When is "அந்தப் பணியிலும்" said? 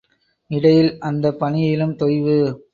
0.99-1.95